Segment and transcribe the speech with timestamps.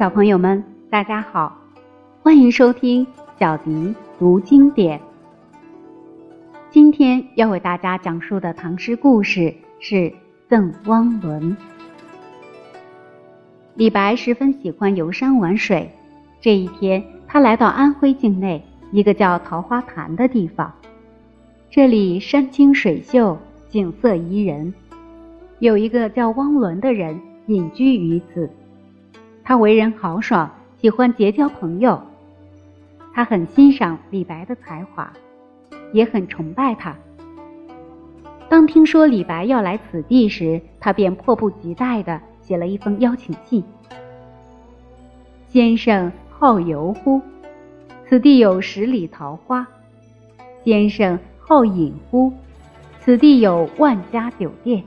[0.00, 1.54] 小朋友们，大家好，
[2.22, 3.06] 欢迎收听
[3.38, 4.98] 小迪读经典。
[6.70, 9.94] 今天要为大家讲述的唐诗故事是
[10.48, 11.54] 《赠汪伦》。
[13.74, 15.90] 李白十分喜欢游山玩水，
[16.40, 20.72] 这一天，他来到安徽境内一个叫桃花潭的地方，
[21.68, 23.36] 这里山清水秀，
[23.68, 24.72] 景色宜人。
[25.58, 28.48] 有一个叫汪伦的人隐居于此。
[29.50, 30.48] 他为人豪爽，
[30.80, 32.00] 喜欢结交朋友。
[33.12, 35.12] 他很欣赏李白的才华，
[35.92, 36.96] 也很崇拜他。
[38.48, 43.64] 当听说李白要来此地时，他便迫不及待地写了一封邀请信
[45.50, 47.20] ：“先生好游乎？
[48.08, 49.66] 此地有十里桃花。
[50.62, 52.32] 先生好饮乎？
[53.00, 54.84] 此地有万家酒店。”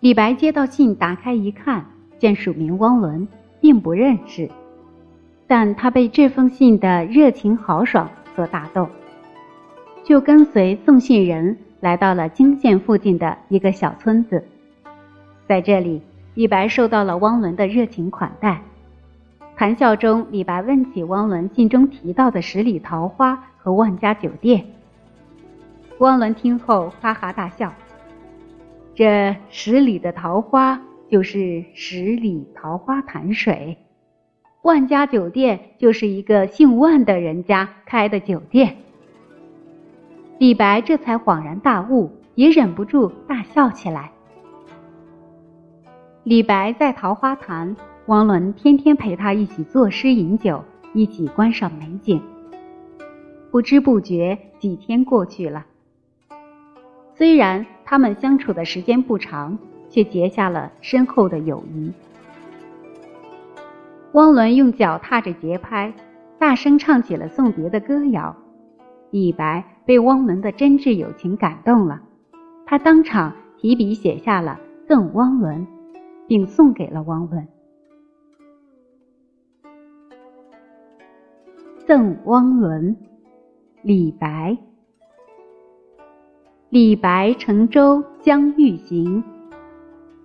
[0.00, 1.84] 李白接到信，打开一看。
[2.20, 3.26] 见署名汪伦，
[3.62, 4.50] 并不认识，
[5.46, 8.88] 但他被这封信的热情豪爽所打动，
[10.04, 14.44] 就跟随送信人来到了泾县附近的一个小村子。
[15.48, 16.02] 在这里，
[16.34, 18.60] 李白受到了汪伦的热情款待。
[19.56, 24.62] 谈笑中，李白问起汪伦信中提到的十里桃花和万家酒店。
[26.00, 27.72] 汪伦听后哈哈大笑
[28.94, 30.78] ：“这十里的桃花。”
[31.10, 33.76] 就是十里桃花潭水，
[34.62, 38.76] 万家酒店就是一个姓万的人家开的酒店。
[40.38, 44.12] 李白这才恍然大悟，也忍不住大笑起来。
[46.22, 47.74] 李白在桃花潭，
[48.06, 50.62] 汪伦天天陪他一起作诗饮酒，
[50.94, 52.22] 一起观赏美景。
[53.50, 55.66] 不知不觉几天过去了，
[57.16, 59.58] 虽然他们相处的时间不长。
[59.90, 61.92] 却结下了深厚的友谊。
[64.12, 65.92] 汪伦用脚踏着节拍，
[66.38, 68.34] 大声唱起了送别的歌谣。
[69.10, 72.00] 李白被汪伦的真挚友情感动了，
[72.64, 74.58] 他当场提笔写下了
[74.88, 75.66] 《赠汪伦》，
[76.26, 77.46] 并送给了汪伦。
[81.86, 82.96] 《赠汪伦》，
[83.82, 84.56] 李白。
[86.68, 89.24] 李白乘舟将欲行。